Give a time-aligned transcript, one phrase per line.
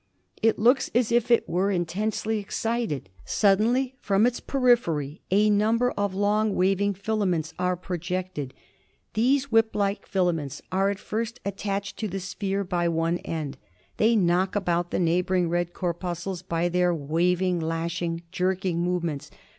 [0.41, 3.07] It looks as if it were in tensely excited.
[3.23, 8.49] Sud denly from its periphery a number of long wav ing filaments are pro jected.
[9.13, 12.87] These whip like filaments are at first at i'9*' ^^^ tached to the sphere by
[12.87, 13.59] ^H" one end.
[13.97, 19.29] They knock \ about the neighbouring red corpuscles by their waving, lashing, jerking movements.